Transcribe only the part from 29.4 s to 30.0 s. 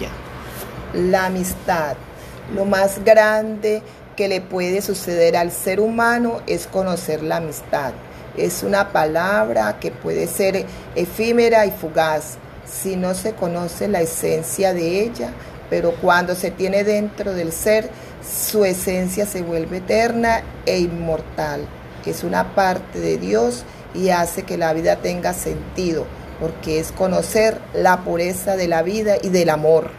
amor.